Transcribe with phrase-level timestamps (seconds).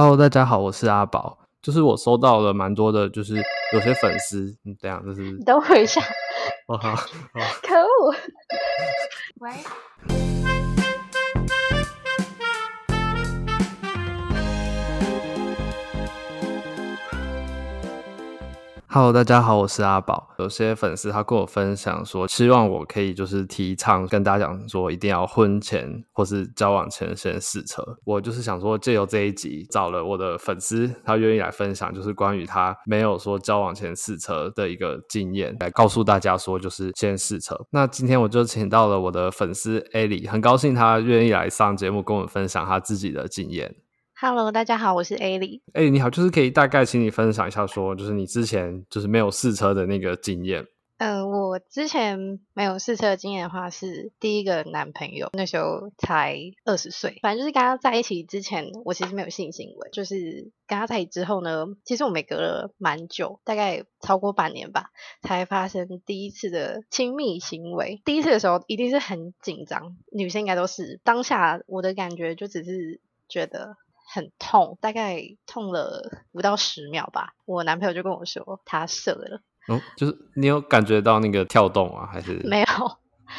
[0.00, 1.36] Hello，大家好，我是阿宝。
[1.60, 3.34] 就是我收到了蛮多的，就是
[3.72, 5.36] 有些粉丝，嗯，这样就是。
[5.38, 6.00] 等我一下。
[6.68, 6.94] 哦好。
[6.94, 8.14] 可恶。
[9.40, 9.50] 喂。
[18.90, 20.34] Hello，大家好，我是阿宝。
[20.38, 27.82] 有些粉丝他跟我分享说，希望我可以就是提倡跟大家讲说，一定要婚前或是交往前先试车。
[28.06, 37.54] 我就是想说，借由这一集找了我的粉丝，他愿意来分享，就是关于他没有说交往前试车的一个经验，来告诉大家说，就是先试车。
[37.70, 43.74] 那今天我就请到了我的粉丝艾莉，很高兴他愿意来上节目跟我们分享他自己的经验。
[44.20, 45.62] Hello，大家好，我是艾莉。
[45.74, 50.66] 艾莉你好，就是可以大概请你分享一下，说就是你之前就是没有试车的那个经验。
[50.96, 57.20] 呃，我之前没有试车的经验的话，是第一个男朋友，那时候才二十岁。
[57.22, 59.88] 反正就是跟他在一起之前，我其实没有性行为。
[59.92, 64.90] 就是跟他在一起之后呢，其实我们隔了蛮久，大概超过半年吧，
[65.22, 68.02] 才发生第一次的亲密行为。
[68.04, 70.98] 第一次的时候一定是很紧张，女生应该都是。
[71.04, 73.76] 当下我的感觉就只是觉得。
[74.10, 77.34] 很痛，大概痛了不到十秒吧。
[77.44, 79.42] 我男朋友就跟我说他射了。
[79.68, 82.66] 嗯，就是你有感觉到那个跳动啊，还是没有？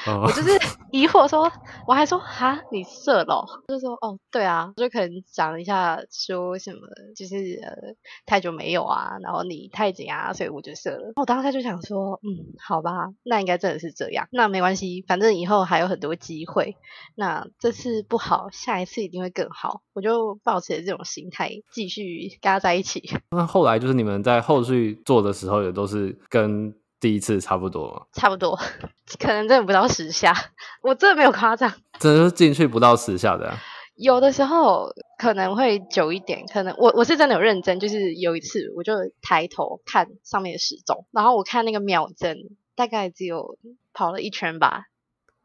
[0.08, 0.50] 哦、我就是
[0.92, 1.52] 疑惑说，
[1.88, 3.45] 我还说哈，你射了？
[3.67, 6.80] 就说哦，对啊，就可能讲一下说什么，
[7.16, 7.94] 就是呃
[8.25, 11.14] 太久没有啊，然后你太紧啊，所以我就射了。
[11.16, 16.75] 我当时就想说，嗯，好吧，那应该真的是这样，那没关系，反正以后还有很多机会。
[17.16, 19.81] 那这次不好，下一次一定会更好。
[19.94, 23.09] 我就抱持这种心态继续跟他在一起。
[23.31, 26.73] 那后来就是你们在后续做的时候，也都是跟。
[27.00, 28.58] 第一次差不多，差不多，
[29.19, 30.33] 可能真的不到十下，
[30.81, 33.58] 我真的没有夸张，真的是进去不到十下的啊。
[33.95, 42.38] 有的时候可能会久一点，可能我我是真的有认真，就是有一次我就抬头看上面的时钟，然后我看那个秒针，
[42.75, 43.58] 大概只有
[43.94, 44.85] 跑了一圈吧，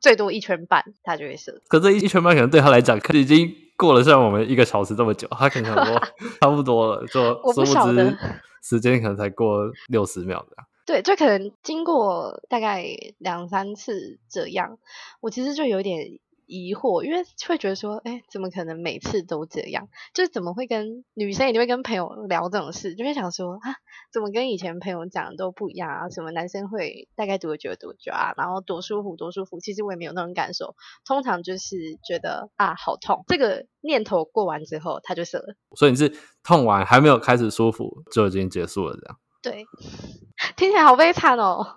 [0.00, 1.60] 最多一圈半，他就会射。
[1.68, 6.00] 可这一圈半可能对他来讲，可已经过了像我们一个小时这么久，他可能想说
[6.40, 8.16] 差不多了，就我不晓得
[8.62, 10.56] 时间可能才过六十秒的。
[10.86, 12.84] 对，就可能经过大概
[13.18, 14.78] 两三次这样，
[15.20, 19.88] 我其实就有点疑惑，因为会觉得说，哎，怎么可能每次都这样？
[20.12, 23.76] 就是怎么会跟女生一定会跟朋友聊这种事，就会想说啊，
[24.12, 26.10] 怎么跟以前朋友讲的都不一样啊？
[26.10, 28.34] 什么男生会大概多久多久啊？
[28.36, 29.58] 然后多舒服多舒服？
[29.60, 33.24] 其实我也没有那种感受，通常就是觉得啊，好痛。
[33.26, 35.56] 这个念头过完之后，他就射了。
[35.76, 36.12] 所以你是
[36.42, 39.18] 痛完还没有开始舒服就已经结束了这样？
[39.44, 39.64] 对，
[40.56, 41.76] 听起来好悲惨哦，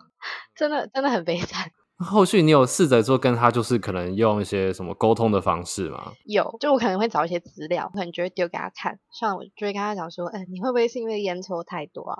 [0.55, 1.69] 真的真的很悲惨。
[1.99, 6.13] 后续你有试着说跟他就是可能用一些什么沟通的方式吗？
[6.25, 12.15] 有，就我可能会找一些资料，可能就会丢给他看，像我就会跟他讲说，哎，你会不会是因为烟抽太多啊？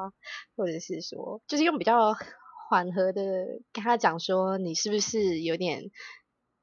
[0.56, 2.16] 或者是说，就是用比较
[2.70, 3.22] 缓和的
[3.72, 5.84] 跟他讲说，你是不是有点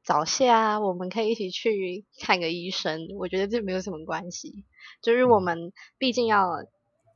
[0.04, 0.80] 早泄啊？
[0.80, 4.64] 我们可以一起去看个医生，我觉得这没有什么关系，
[5.02, 6.48] 就是我们毕竟要。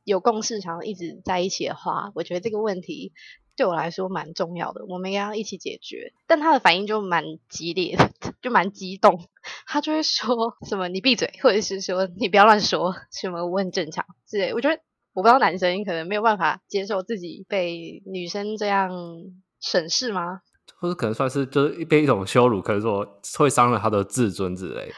[0.09, 3.13] 有共识，想要一直在一起的话，我觉得这个问题
[3.55, 6.13] 对我来说蛮重要的，我们要一起解决。
[6.25, 7.95] 但他的反应就蛮激烈，
[8.41, 9.29] 就蛮激动，
[9.67, 14.51] 他就会说什么“你闭嘴”或者是说“你不要乱说”，什么“我很正常”之类。
[14.53, 14.81] 我觉得
[15.13, 18.91] 我不知道男生可能没有办法接受自己被女生这样
[19.61, 20.41] 审视吗？
[20.79, 23.05] 或者可能算是就是被一种羞辱，可能说
[23.37, 24.91] 会伤了他的自尊之类。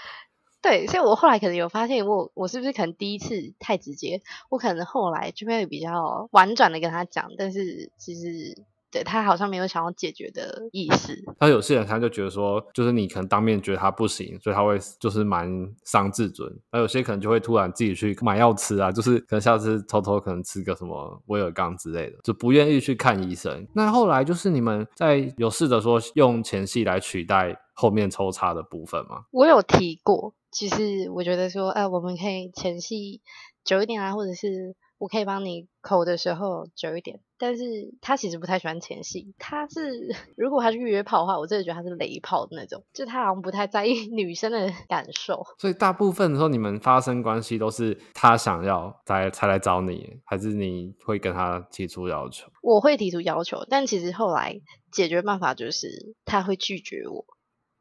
[0.62, 8.56] 对，所以我后来可能有发现我，我我是不是可能第一次太直接，我可能后来就会比较婉转的跟他讲，但是其实
[8.92, 11.18] 对他好像没有想要解决的意思。
[11.40, 15.50] 他有些人他就觉得说，就是你可能当面觉得他不行，所以他会就是蛮
[15.84, 16.48] 伤自尊。
[16.72, 23.66] 那有些可能就会突然自己去买药吃啊，就是可能下次偷偷可能吃个什么威尔刚之类的，就不愿意去看医生。
[23.74, 29.24] 那后来就是你们在有试着说用前戏来取代后面抽插的部分吗？
[29.32, 30.36] 我有提过。
[30.52, 33.22] 其实我觉得说，哎、呃，我们可以前戏
[33.64, 37.22] 久一点啊，或者是我可以帮你口的时候久一点。
[37.38, 37.64] 但是
[38.02, 45.44] 他其实不太喜欢前戏，他是如果他是约炮的话，我真的觉得他是雷炮的那种，就他好像不太在意 女生的感受。
[45.58, 52.48] 所以大部分的时候你们发生关系都是他想要才才来找你，还是你会跟他提出要求？
[52.62, 54.62] 我会提出要求，但其实后来
[54.92, 57.26] 解决办法就是他会拒绝我。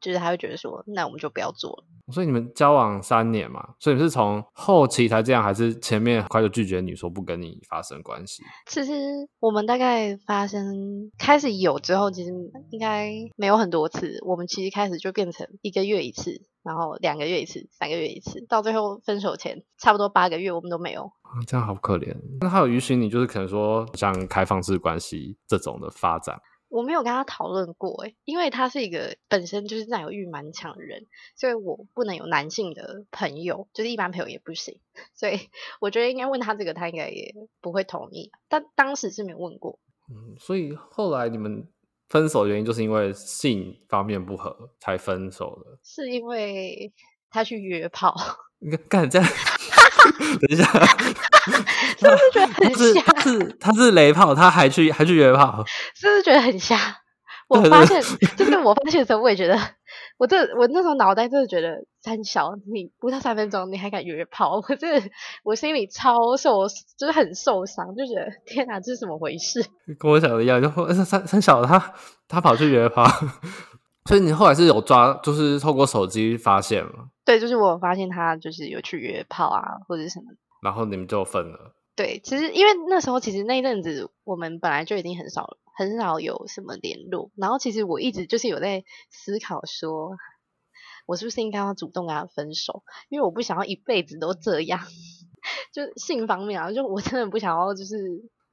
[0.01, 1.85] 就是他会觉得说，那我们就不要做了。
[2.11, 8.43] 所以你们交往三年嘛，所以你是从后期才这样，还是前面很快就拒绝你说不跟你发生关系？
[8.65, 8.91] 其实
[9.39, 12.31] 我们大概发生开始有之后，其实
[12.71, 14.17] 应该没有很多次。
[14.25, 21.03] 我们其实开始就变成一个月一次，然后两个月一次，三个月一次，到最后分手前差不多八个月，我们都没有。
[21.21, 22.13] 啊，这样好可怜。
[22.41, 26.37] 那他有允许你，就是可能说像开放式关系这种的发展？
[26.71, 34.79] 我没有跟他讨论过，诶，因为他是一个本身就是占有欲蛮强的人，所以我不能有男性的朋友，就是一般朋友也不行。
[35.13, 38.31] 所以我觉得应该问他这个，他应该也不会同意。
[38.47, 39.77] 但当时是没有问过。
[40.09, 41.67] 嗯，所以后来你们。
[42.11, 46.91] 分手的原因就是因为性方面不合才分手的，是因为
[47.29, 48.13] 他去约炮。
[48.59, 49.27] 你看，干这样，
[50.39, 50.63] 等一下，
[51.97, 53.01] 是不是觉得很瞎？
[53.01, 55.63] 他是他是雷炮，他还去还去约炮，
[55.95, 56.77] 是不是觉得很瞎？
[57.47, 58.01] 我发现，
[58.37, 59.57] 就是我发现的时候，我也觉得。
[60.17, 64.61] 我这我那时候脑袋真的觉得三小，你不到三分钟你还敢约炮？
[64.69, 64.87] 我这
[65.43, 69.65] 我心里超受，就是很受伤，就觉得天哪，这是怎么回事？
[69.99, 70.69] 跟我想的一样，就
[71.03, 71.93] 三三小他
[72.27, 73.03] 他跑去约炮，
[74.05, 77.09] 所以你后来是有抓，就是透过手机发现了？
[77.25, 80.25] 对，就是我发现他就是有去约炮啊，或者什么，
[80.61, 81.73] 然后你们就分了。
[81.95, 85.57] 对，其实因为那时候其实那一阵子我们本来就已经很少。
[85.73, 90.11] 很少有什么联络，然后其实我一直就是有在思考说，
[91.07, 92.83] 我是不是应该要主动跟他分手？
[93.09, 94.81] 因为我不想要一辈子都这样，
[95.73, 97.95] 就性方面啊，就我真的不想要就是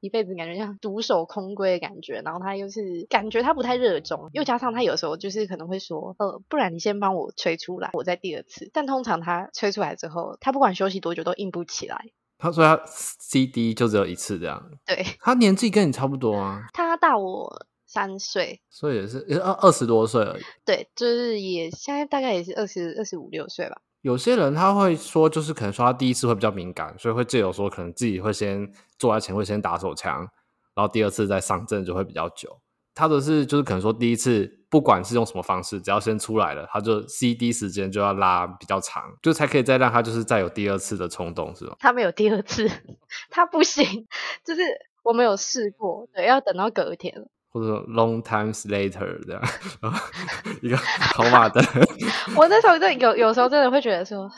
[0.00, 2.22] 一辈子感觉像独守空闺的感觉。
[2.24, 8.70] 然后他又是感觉他不太热衷，又加上他有时候就是可能会说，呃，不然你先帮我吹出来，我再第二次。
[8.72, 12.06] 但通常他吹出来之后，他不管休息多久都硬不起来。
[12.38, 20.42] 他说他 CD 就只有一次这样，对，他年纪跟你差不多啊， 他大我三岁，所以也是二二十多岁而已。
[20.64, 23.80] 对，就是也现在大概也是二十二十五六岁吧。
[24.02, 30.20] 有些人他会说，就是可能说他第一次会比较敏感，所以会借由说可能自己会先做爱前会先打手枪，
[30.74, 32.60] 然后第二次再上阵就会比较久。
[32.94, 41.76] 他的是就是可能说第一次不管是用什么方式，只要先出来了，他就 CD 时间就要拉比较长，就才可以再让他就是再有第二次的冲动，是吧？
[41.78, 42.68] 他没有第二次，
[43.30, 43.84] 他不行，
[44.44, 44.62] 就是
[45.04, 49.42] 我没有试过，对，要等到隔天，或者说 long times later 这样，
[50.62, 51.64] 一个跑马灯。
[52.36, 54.30] 我那时候真的有有时候真的会觉得说，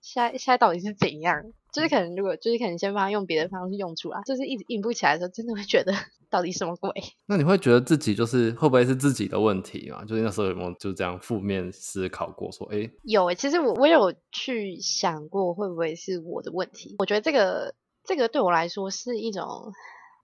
[0.00, 1.42] 现在现在到底是怎样？
[1.72, 5.92] 就是可能如果就是可能先帮他用别的方式用出来，就是一直硬不起来的时候，真的会觉得。
[6.32, 6.90] 到底什么鬼？
[7.26, 10.02] 那你会觉得自己就是会不会是自己的问题嘛？
[10.02, 12.50] 就是那时候有没有就这样负面思考过？
[12.50, 16.96] 说，哎，有诶，其实我我有去想过会不会是我的问题。
[17.00, 19.74] 我觉得这个这个对我来说是一种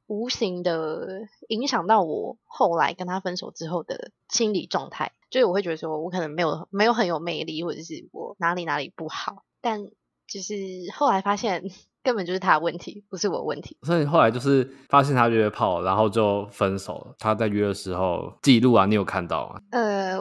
[0.08, 5.12] 无形的影响到我后来跟他分手之后的心理状态。
[5.30, 9.44] 就是我会觉得说我可能没有没有很有魅力，或者是我哪里哪里不好。
[9.60, 9.84] 但
[10.26, 10.54] 就是
[10.92, 11.62] 后来发现。
[12.00, 13.76] 根本就是他的问题，不是我问题。
[13.82, 17.14] 所以后来就是发现他约炮，然后就分手了。
[17.18, 19.60] 他在约的时候记录啊，你有看到吗？
[19.72, 20.16] 呃，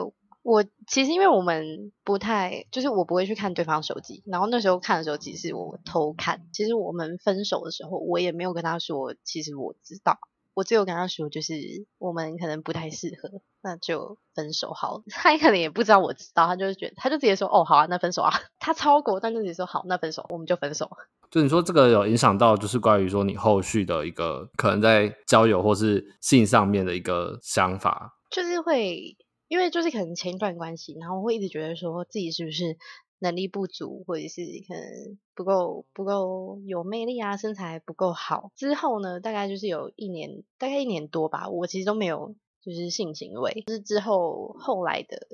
[0.48, 6.40] 我其实因为我们不太，就是我不会去看对方手机，然后那时候看的时候，其实我偷看。
[6.54, 10.18] 其实我们分手的时候，我也没有跟他说，其实我知道。
[10.54, 11.52] 我只有跟他说，就是
[11.98, 15.02] 我们可能不太适合，那就分手好了。
[15.12, 18.32] 他也可能也不知道我知道，他就觉得他就直接说，哦，好啊，那分手啊。
[18.58, 20.90] 他超过，但就直接说好，那分手，我们就分手。
[21.30, 29.14] 就你说这个有影响到，就是关于说你后续的一个可能在交友或是性上面的一个想法，就是会
[29.48, 32.76] 因为就是可能前一段关系，然后会一直觉得说自己是不是。
[33.20, 38.52] 能力不足，或者是可能不够不够有魅力啊，身材不够好。
[38.54, 43.64] 之后呢，大概就是有一年，大概一年多吧，我其实都没有就是性行为。
[43.66, 45.26] 就是之后后来的。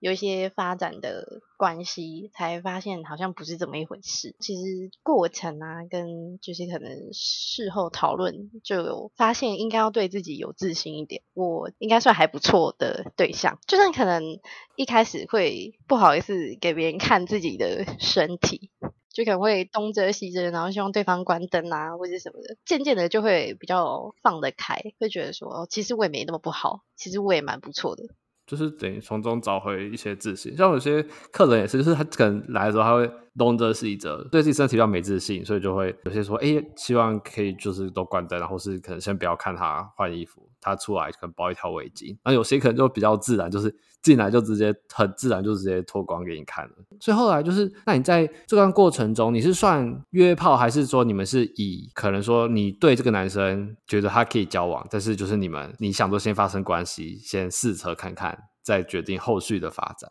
[0.00, 4.34] 有一些发展的关系，才发现好像不是这么一回事。
[4.40, 11.22] 其实过程啊，跟就是可能事后讨论，就有发现应该要对自己有自信一点。
[11.34, 14.40] 我应该算还不错的对象，就算可能
[14.74, 18.70] 一开始会不好意思给别人看自己的身体，
[19.12, 22.56] 就可能会东遮西遮，然后希望对方关灯啊，或者什么的。
[22.64, 28.04] 渐渐的就会比较放得开，会觉得说，其实我也没那么不好，其实我也蛮不错的。
[28.50, 33.08] 就是等于从中找回一些自信，像有些客人也是，就是他可能来的时候他会
[33.38, 46.72] 东遮西遮，对自己身体比较没自信，所以就会有些说，哎、希望可以就是都关灯，然后是可能先不要看他换衣服，他出来可能包一条围巾，然后有些可能就比较自然，就是进来就直接很自然就直接脱光给你看了。
[47.00, 60.10] 所以后来就是，那你在这段过程中，你是算约炮，还是说你们是以可能说你对这个男生觉得他可以交往，但是就是你们你想说先发生关系，先试车看看，再决定后续的发展？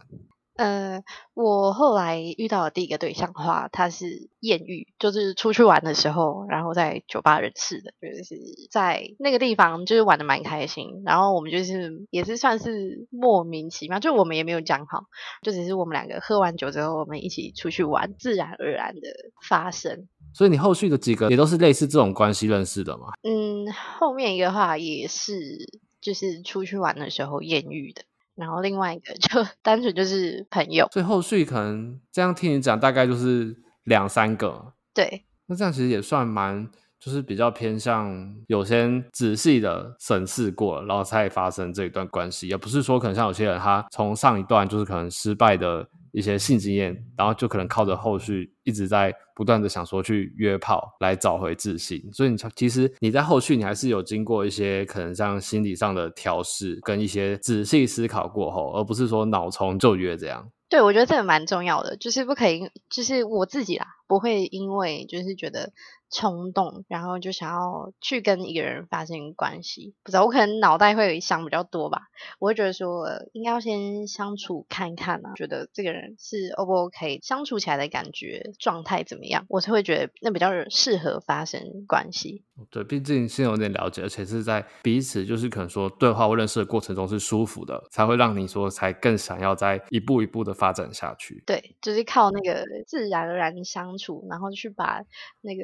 [0.59, 1.01] 呃，
[1.35, 8.35] 我后来遇到的第一个对象的话，他是艳遇，就是出去玩的时候，然后在酒吧认识的，就是
[8.69, 15.05] 在那个地方就是玩的蛮开心，然后我们就是也是算是莫名其妙，就我们也没有讲好，
[15.41, 19.01] 就只是我们两个喝完酒之后，我们一起出去玩，自然而然的
[19.47, 20.09] 发生。
[20.33, 23.13] 所以你后续的几个也都是类似这种关系认识的吗？
[23.23, 25.69] 嗯，后面一个话也是，
[26.01, 28.01] 就是出去玩的时候艳遇的。
[28.39, 34.73] 然后另外一个就单纯就是朋友，所以后续可能这样听你讲，大概就是两三个。
[34.93, 36.67] 对，那这样其实也算蛮，
[36.99, 45.87] 就是比较偏向有些仔细的审视过，然后才发生这一段关系，也不是说可能像有些人他从上一段就是可能失败的。
[46.11, 60.49] 一些性经验，然后就可能靠着后续一直在不断的想说去约炮来找回自信，所以你其实你在后续你还是有经过一些可能像心理上的调试跟一些仔细思考过后，而不是说脑冲就约这样。
[60.67, 65.71] 对，我觉得这个蛮重要的，就是不可以，就是我自己啦，不会因为就是觉得。
[66.11, 72.07] 冲动，然后就想要去跟一个人发生关系，不知道我可能脑袋会想比较多吧，
[72.39, 82.43] 我会觉得说应该要先相处看看啊，觉得这个人是 O 不 OK，相处起来的感觉状态怎么样，我才会觉得那比较适合发生关系。
[82.71, 91.43] 对，毕竟先有点了解，而且是在彼此就是可能说对话或认识的过程中是舒服的，才会让你说才更想要再一步一步的发展下去。
[91.45, 95.03] 对，就是靠那个自然而然相处，然后去把
[95.41, 95.63] 那个。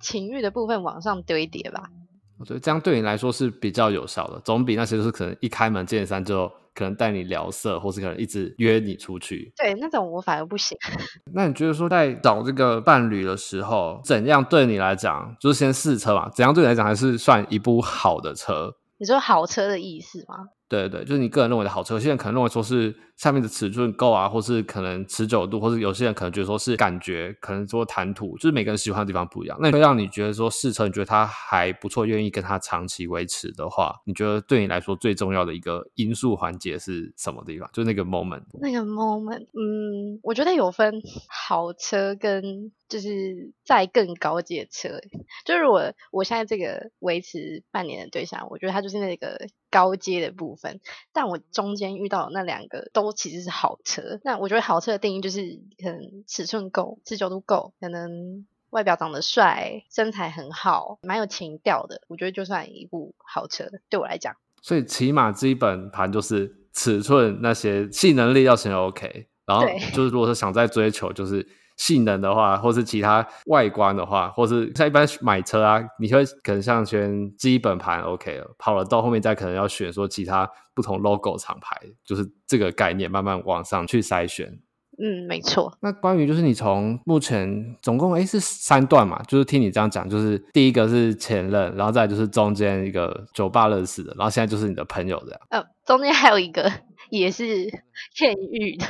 [0.00, 1.82] 情欲的部分往上堆叠吧，
[2.38, 9.52] 我觉得这样对你来说是比较有效的，总比那些就是可能一开门见山就可能带你聊色，或是可能一直约你出去。
[9.56, 10.76] 对，那种我反而不行。
[11.34, 16.28] 那你觉得说在找这个伴侣的时候，怎样对你来讲，就是先试车嘛？
[16.30, 18.74] 怎样对你来讲还是算一部好的车？
[18.96, 20.48] 你说好车的意思吗？
[20.68, 29.58] 对对，就是你个人认为的好车，现在可能认为说是下面的尺寸够啊，或是可能持久度，或是有些人可能觉得说是感觉，可能说谈吐，就是每个人喜欢的地方不一样。
[29.60, 37.68] 那会让你觉得说试车，你觉得他还不错，愿意跟他长期维持的话，你觉得对你来说最重要的一个因素环节是什么地方？
[37.74, 38.40] 就那个 moment。
[38.58, 44.98] 那个 moment，嗯，我觉得有分好车跟就是再更高阶的车。
[45.44, 49.46] 就是我我现在这个维持半年的对象，我觉得他就是那个。
[49.72, 50.80] 高阶的部分，
[51.12, 54.20] 但我中间遇到那两个都其实是好车。
[54.24, 62.02] 那我觉得好车的定义就是可能尺寸够、持久度够，可能外表长得帅、身材很好、蛮有情调的。
[62.08, 64.34] 我觉得就算一部好车，对我来讲。
[64.62, 71.46] 所以起码基本盘就是尺寸那些性能力要先 OK，然后就是如果说想再追求就是。
[71.80, 84.60] 性能的话，或是其他外观的话，或是像一般买车啊，你会可能像选基本盘 OK 了，跑了到后面再可能要选说其他不同 logo 厂牌，就是这个概念慢慢往上去筛选。
[85.02, 85.72] 嗯，没错。
[85.80, 95.40] 那关于就是你从目前总共诶是三段嘛，就是听你这样讲，就是第一个是前任，然后再就是中间一个酒吧认识的，然后现在就是你的朋友这样。
[95.48, 96.70] 呃，中间还有一个
[97.08, 97.64] 也是
[98.20, 98.84] 艳遇的。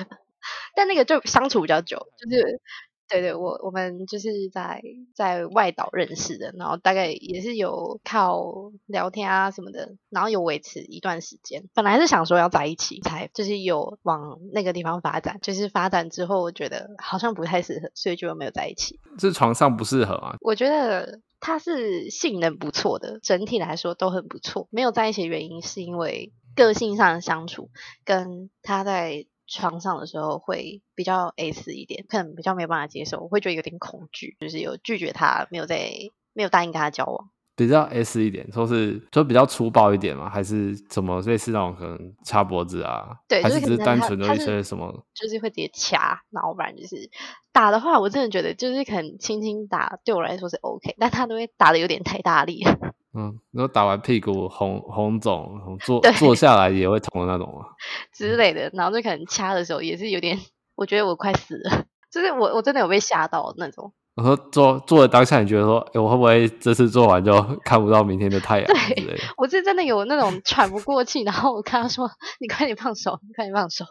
[0.75, 2.61] 但那个就相处比较久，就是
[3.09, 4.81] 对对，我我们就是在
[5.17, 11.65] 在外岛认识的，然后大概也是有靠聊天啊什么的，然后有维持一段时间。
[11.75, 19.01] 本来是想说要在一起，才就是有往那个地方发展，就是发展之后我觉得好像不太适合，所以就没有在一起。
[19.19, 20.37] 是床上不适合啊？
[20.41, 24.69] 我觉得他是性能不错的，整体来说都很不错。
[24.71, 27.71] 没有在一起的原因是因为个性上的相处，
[28.05, 29.27] 跟他在。
[29.51, 35.91] 床上的时候会比较 S 一点，可能比较没有办法接受，我会觉得有点恐惧，就是有拒绝他，没有在
[36.33, 37.31] 没有答应跟他交往。
[37.57, 43.15] 比较 S 一点，说是就比较粗暴一点嘛，还是什么类似那种可能掐脖子啊？
[43.29, 45.05] 对，还是只是单纯的一些什么？
[45.13, 47.11] 就是会直接掐，然后不然就是
[47.53, 52.65] 打的话，我真的觉得就是可能轻轻打对我来说是 OK，但他都会打的有点太大力。
[53.13, 57.67] 嗯，然后打完屁股红红肿，坐坐下来也会痛的那种啊
[58.15, 60.39] 之类的，然后就可能掐的时候也是有点，
[60.77, 63.93] 我觉得我快死了， 就是我我真的有被吓到那种。
[64.17, 67.33] 我说做做的当下，你觉得说，哎，我会不会这次做完就
[67.65, 68.67] 看不到明天的太阳？
[68.95, 73.85] 对，我是真的有那种喘不过气，然后我跟他说：“你快点放手，你快点放手。”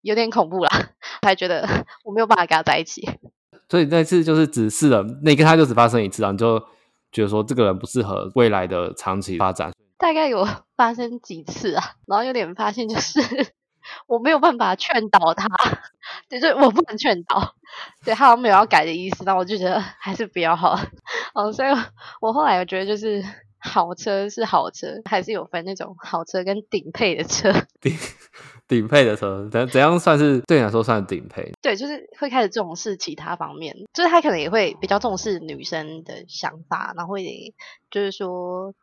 [0.00, 0.70] 有点恐怖啦，
[1.22, 1.68] 我 还觉得
[2.04, 3.06] 我没有办法跟他在一起。
[3.68, 6.64] 所以那次就是只试了，那跟他就只发生一次，然后就。
[7.14, 13.20] 觉得说这个人不适合未来的长期发展，大概有 发生几次啊，然后有点发现就是
[14.08, 15.46] 我没有办法劝导他，
[16.28, 17.54] 就是我不能劝导，
[18.04, 20.76] 对他好像没有要改的意思，那我就觉得 还是比较好，
[21.34, 21.68] 哦，所以
[22.20, 23.24] 我后来我觉得就是
[23.60, 27.96] 好车是好车，还是有分那种好车跟顶配的车，顶
[28.66, 31.52] 顶配的车，怎怎样算是对你来说算顶配？
[31.60, 37.54] 对，就是会开始重视其他方面，就是他可能也会比较重视女生的想法，然后会
[37.90, 38.74] 就是说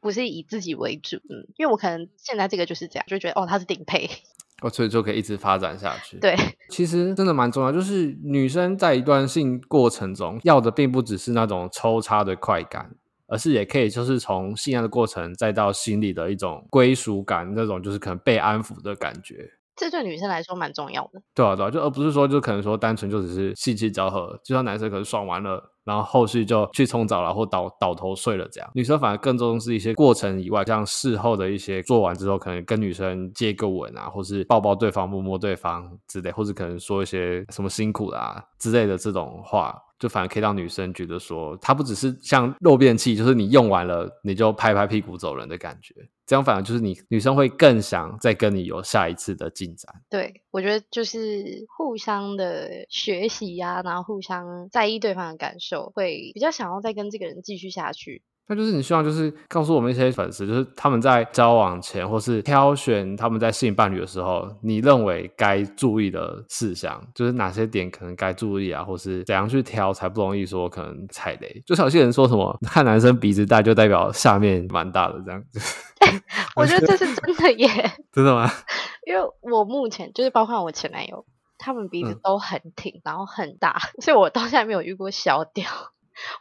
[0.00, 4.08] 不是以自己为主，嗯，因为我可能现在这个就是这样，就觉得哦，他是顶配，
[4.62, 6.18] 哦，所以就可以一直发展下去。
[6.18, 6.36] 对，
[6.68, 12.90] 其实真的蛮重要，就是女生在一段性过程中要的并不只是那种抽插的快感。
[13.32, 19.50] 而是也可以，就是从信仰的过程，再到心里的一种归属感，那种就是可能被安抚的感觉。
[19.76, 21.22] 这对女生来说蛮重要的。
[21.34, 28.70] 对啊，对啊，就而不是说，就可能说单纯就只是性器交合，就像男生可能爽完了，然后后续就去冲澡了，或倒倒头睡了这样。
[28.74, 39.74] 女生反而更重视一些过程以外，像事后的一些做完之后，可能跟女生接个吻啊，或是抱抱对方、摸摸对方之类，或是可能说一些什么辛苦啊之类的这种话。
[39.98, 45.94] 就反而可以让女生觉得说，她不只是像肉便器，就是你用完了你就拍拍屁股走人的感觉。
[46.32, 49.92] 这样反而就是你女生会更想再跟你有下一次的进展。
[50.08, 58.22] 对，我觉得就是互相的学习呀、然后互相在意对方的感受，会比较想要再跟这个人继续下去。
[58.52, 71.62] 那就是你希望，就是告诉我们一些粉丝，就是他们在交往前或是挑选他们在吸引伴侣的时候，你认为该注意的事项，就是哪些点可能该注意啊，或是怎样去挑才不容易说可能踩雷。
[71.64, 75.58] 就有些人说什么看男生鼻子大就代表下面蛮大的这样子，
[76.54, 77.68] 我觉得这是真的耶，
[78.12, 78.50] 真的吗？
[79.08, 81.24] 因为我目前就是包括我前男友，
[81.56, 85.64] 他们鼻子都很挺，嗯、然后很大，所以我到现在没有遇过小屌，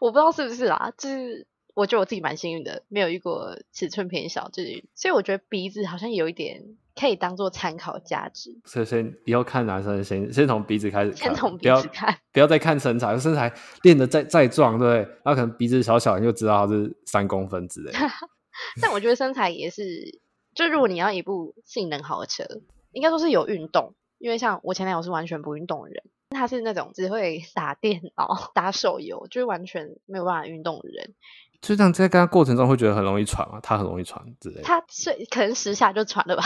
[0.01, 1.47] 我不知道是不是啊，就是。
[1.81, 6.63] 我觉得我自己蛮幸运的，没有遇过尺寸偏小，就是所以我觉得鼻子好像有一点
[6.95, 8.55] 可以当做参考价值。
[8.65, 14.97] 所以先以后看男生先先从鼻子开始看，先从鼻子看，不要再看身材，身材练得再再壮，对不对？
[15.23, 17.91] 然后可能鼻子小小，你就知道他是三公分之类。
[18.79, 20.19] 但我觉得身材也是，
[20.53, 22.45] 就如果你要一部性能好的车，
[22.91, 31.15] 应该说是有运动，因为像我前男友是完全不运动的人，他是那种只会打电脑、 打手游，就是完全没有办法运动的人。
[31.61, 34.61] 就这样，在跟他过程中会觉得很容易喘嘛，他很容易喘之类的。
[34.63, 36.43] 他睡可能十下就喘了吧，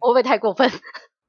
[0.00, 0.70] 我 会不会太过分？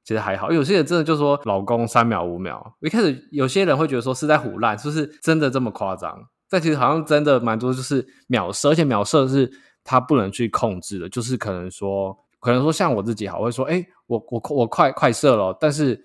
[0.04, 2.76] 其实还好，有些人真的就说老公三秒五秒。
[2.80, 6.22] 一开始有些人会觉得说是在唬烂，是不是真的这么夸张？
[6.50, 9.50] 但其实好像真的蛮多，就是秒射，而且秒射是
[9.82, 16.04] 他不能去控制的，就是可能说，可能说像我自己好，我会说，哎，我我我快快射了，但是。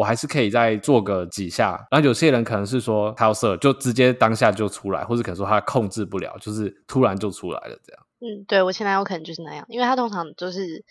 [0.00, 8.02] 我还是可以再做个几下，然后有些人可能是说他要射，就直接当下就出来，或者可能说他控制不了，就是突然就出来了这样。
[8.20, 10.82] 嗯，对，我前男友可能就是那样，因为他通常就是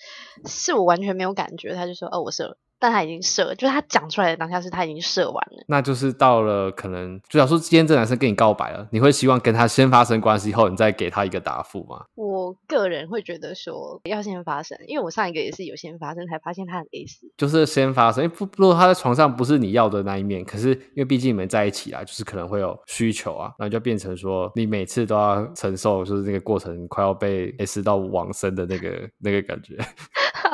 [0.45, 2.57] 是我完全没有感觉，他就说哦，我射了。
[2.79, 5.63] 但他已经射了，就是他讲出来的当下是他已经射完了。
[5.67, 12.05] 那就是到了可能，就假如说今天这男生跟你告白了，你会希望跟他先发生关系后，你再给他一个答复吗？
[12.15, 17.29] 我个人会觉得说要先发生，因为我上一个也是有先发生才发现他很 S。
[17.37, 29.77] 就是先发生，因为不如果他在床上不是你要的那一面，可是因为毕竟你们在一起啊，就是可能会有需求啊，然后就变成说你每次都要承受，就是那个过程快要被 S 到往生的那个那个感觉。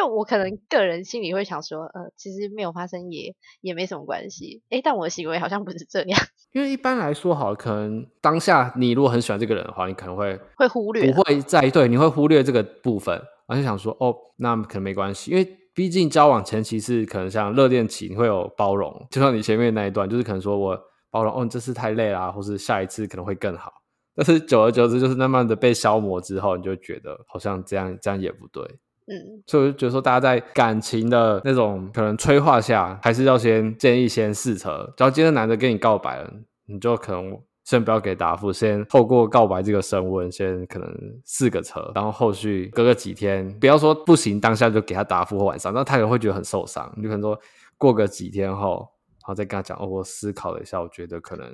[0.00, 6.18] 因为我可能个人心里会想说，呃，其实没有发生也也没什么关系，诶，但我的行为好像不是这样。
[6.52, 13.14] 因为一般来说，好，可能当下你如果很喜欢这个人的话，你可能会会忽略，不会在对，你会忽略这个部分，
[13.46, 23.70] 然后就想说，哦，那可能没关系，因为毕竟交往前期是可能像热恋期，你会有包容，就像你前面那一段，就是可能说我包容，哦，你这次太累啦，或是下一次可能会更好，
[24.16, 28.64] 但是久而久之，就是慢慢的被消磨之后，你就觉得好像这样这样也不对。
[29.10, 34.88] 嗯，所以我就觉得说，大家在感情的那种可能催化下，还是要先建议先试车。
[34.96, 36.32] 只要今天男的跟你告白了，
[36.66, 40.88] 你就可能先不要给答复，先透过告白这个升温，先可能
[41.26, 46.88] 试个车，然后后续隔个几天，不要说不行，当下就给他答复或晚上，那他可能会觉得很受伤。
[46.96, 47.36] 你可能说
[47.76, 48.88] 过个几天后，
[49.22, 51.46] 然后再跟他讲，哦，我思考了一下，我觉得可能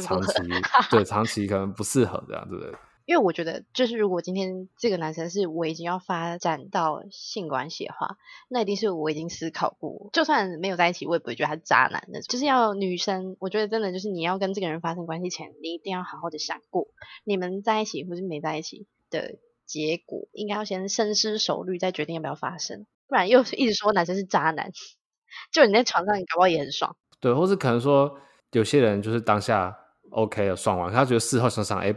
[0.00, 0.32] 长期
[0.92, 2.72] 对长期可能不适合这样，对不对？
[3.06, 8.16] 因为我觉得，就是如果今天这个男生是我已经要发展到性关系的话，
[8.48, 12.22] 那一定是我已经思考过，就算没有在一起，我也不会觉得他是渣男的。
[12.22, 16.88] 就是要女生，我觉得真的就是你要跟这个人发生关系前，你一定要好好的想过，
[17.24, 19.36] 你们在一起或是没在一起的
[19.66, 24.70] 结果，应该要先深思熟虑，再决定要不要发生，不然又一直说男生是渣男，
[25.52, 26.96] 就你在床上，你搞不好也很爽。
[27.20, 28.18] 对，或是可能说
[28.52, 29.76] 有些人就是当下
[30.10, 31.94] OK 了，爽完，他觉得事后想想，哎。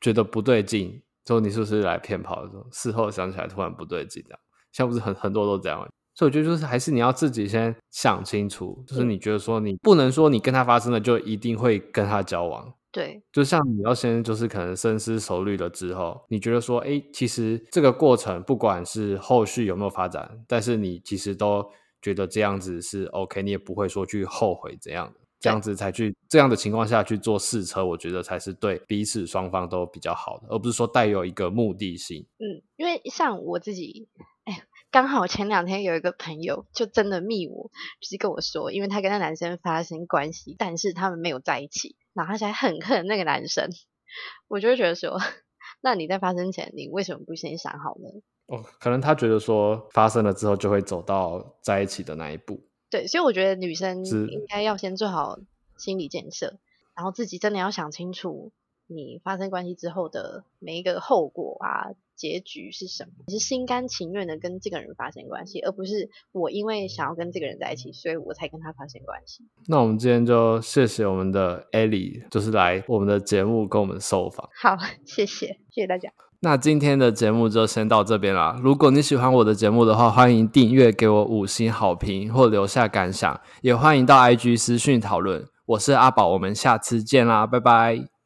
[0.00, 4.40] 觉得不对劲，说你是不是来骗炮的时候，事后想起来突然不对劲，这样，
[4.72, 21.70] 像不是很很多都这样，所以我觉得就是还是你要自己先想清楚，就是你觉得说你不能说你跟他发生了就一定会跟他交往，对，就像你要先就是可能深思熟虑了之后，你觉得说，哎，其实这个过程不管是后续有没有发展，但是你其实都
[22.02, 25.06] 觉得这样子是 OK，你也不会说去后悔这样。
[25.12, 25.19] 的。
[25.40, 32.26] 这样子才去这样的情况下去做试车，我觉得才是对彼此双方都比较好的，而不是说带有一个目的性。
[32.38, 34.08] 嗯，因为像我自己，
[34.44, 43.70] 哎，刚好前两天有一个朋友就真的密我，就是跟我说，因为他跟那男生发生关系，但是他们没有在一起，然后他才很恨那个男生。
[44.46, 45.18] 我就会觉得说，
[45.80, 48.20] 那你在发生前，你为什么不先想好呢？
[48.46, 52.60] 哦，可能他觉得说发生了之后就会走到在一起的那一步。
[52.90, 55.38] 对，所以我觉得女生应该要先做好
[55.76, 56.58] 心理建设，
[56.94, 58.50] 然后自己真的要想清楚，
[58.86, 63.24] 你发生关系之后的每一个后果啊，结局是什么？
[63.28, 69.44] 你是心甘情愿的跟这个人发生关系，而不是我因为想要跟这个人在一起，所以我才跟他发生关系。
[69.68, 74.50] 那我们今天就谢谢我们的 Ellie，就是来我们的节目跟我们受访。
[74.60, 74.76] 好，
[75.06, 76.12] 谢谢，谢谢大家。
[76.42, 78.58] 那今天的节目就先到这边啦。
[78.62, 85.46] 如果你喜欢我的节目的话，欢迎订阅，给我五星好评或留下感想，也欢迎到 IG 私讯讨论。
[85.66, 88.19] 我是阿宝，我们下次见啦，拜拜。